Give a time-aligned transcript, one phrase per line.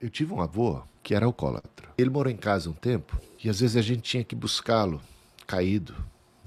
[0.00, 1.90] Eu tive um avô que era alcoólatra.
[1.98, 4.98] Ele morou em casa um tempo e às vezes a gente tinha que buscá-lo
[5.46, 5.94] caído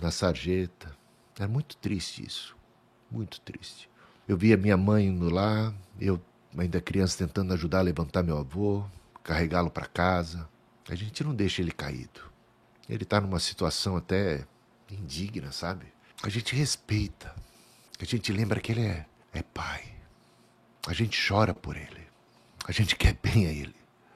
[0.02, 0.92] na sarjeta.
[1.38, 2.55] Era muito triste isso.
[3.12, 3.88] Muito triste.
[4.28, 6.20] Eu via minha mãe indo lá, eu
[6.58, 8.84] ainda criança tentando ajudar a levantar meu avô,
[9.24, 10.49] carregá-lo para casa.
[10.90, 12.22] A gente não deixa ele caído.
[12.90, 14.47] Ele está numa situação até
[14.90, 15.85] indigna, sabe?
[16.23, 17.35] A gente respeita.
[17.99, 19.84] A gente lembra que ele é, é pai.
[20.88, 22.02] A gente chora por ele.
[22.66, 23.76] A gente quer bem a ele.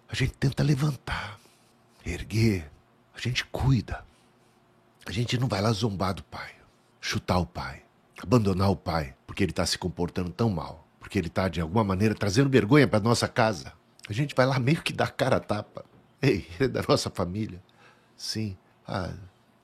[0.09, 1.39] A gente tenta levantar,
[2.05, 2.69] erguer.
[3.13, 4.05] A gente cuida.
[5.05, 6.51] A gente não vai lá zombar do pai,
[6.99, 7.81] chutar o pai,
[8.21, 11.83] abandonar o pai, porque ele está se comportando tão mal, porque ele está, de alguma
[11.83, 13.73] maneira, trazendo vergonha para nossa casa.
[14.09, 15.85] A gente vai lá meio que dar cara a tapa.
[16.21, 17.61] Ei, ele é da nossa família.
[18.15, 18.57] Sim.
[18.87, 19.13] Ah,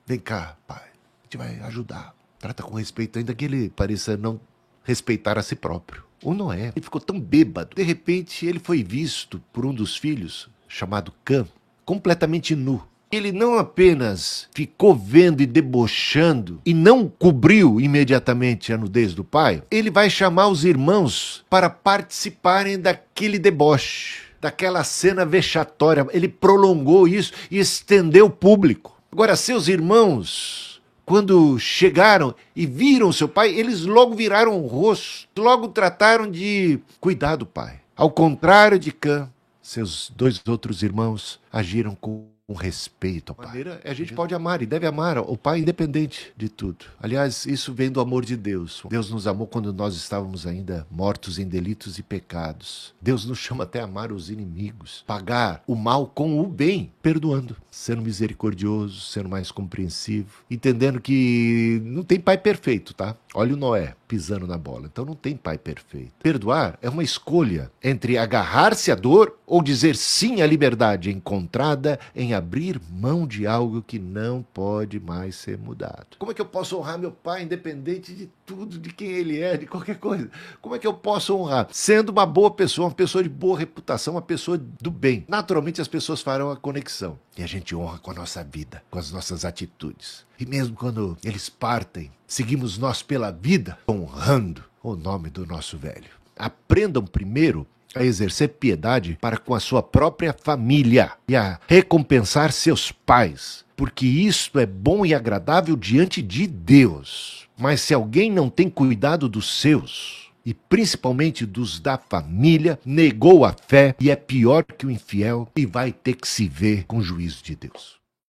[0.06, 0.82] vem cá, pai.
[0.82, 2.14] A gente vai ajudar.
[2.38, 4.40] Trata com respeito, ainda que ele pareça não
[4.82, 6.04] respeitar a si próprio.
[6.24, 7.76] O Noé ele ficou tão bêbado.
[7.76, 11.46] De repente, ele foi visto por um dos filhos, chamado Cã,
[11.84, 12.82] completamente nu.
[13.12, 19.62] Ele não apenas ficou vendo e debochando e não cobriu imediatamente a nudez do pai,
[19.70, 26.06] ele vai chamar os irmãos para participarem daquele deboche, daquela cena vexatória.
[26.10, 28.98] Ele prolongou isso e estendeu o público.
[29.12, 30.73] Agora, seus irmãos
[31.04, 37.36] quando chegaram e viram seu pai, eles logo viraram o rosto, logo trataram de cuidar
[37.36, 37.80] do pai.
[37.96, 39.30] Ao contrário de Cã,
[39.62, 43.46] seus dois outros irmãos agiram com com respeito ao pai.
[43.46, 46.84] Maneira, a gente pode amar e deve amar o pai independente de tudo.
[47.00, 48.82] Aliás, isso vem do amor de Deus.
[48.88, 52.94] Deus nos amou quando nós estávamos ainda mortos em delitos e pecados.
[53.00, 57.56] Deus nos chama até a amar os inimigos, pagar o mal com o bem, perdoando,
[57.70, 63.16] sendo misericordioso, sendo mais compreensivo, entendendo que não tem pai perfeito, tá?
[63.34, 64.86] Olha o Noé pisando na bola.
[64.86, 66.12] Então não tem pai perfeito.
[66.22, 72.32] Perdoar é uma escolha entre agarrar-se à dor ou dizer sim à liberdade encontrada em
[72.32, 76.16] abrir mão de algo que não pode mais ser mudado.
[76.16, 79.56] Como é que eu posso honrar meu pai independente de tudo, de quem ele é,
[79.56, 80.30] de qualquer coisa?
[80.62, 81.66] Como é que eu posso honrar?
[81.72, 85.24] Sendo uma boa pessoa, uma pessoa de boa reputação, uma pessoa do bem.
[85.26, 87.18] Naturalmente as pessoas farão a conexão.
[87.36, 90.24] E a gente honra com a nossa vida, com as nossas atitudes.
[90.38, 96.10] E mesmo quando eles partem, seguimos nós pela vida honrando o nome do nosso velho.
[96.36, 102.90] Aprendam primeiro a exercer piedade para com a sua própria família e a recompensar seus
[102.90, 107.48] pais, porque isto é bom e agradável diante de Deus.
[107.56, 113.52] Mas se alguém não tem cuidado dos seus, e principalmente dos da família, negou a
[113.52, 117.02] fé e é pior que o infiel e vai ter que se ver com o
[117.02, 118.03] juízo de Deus.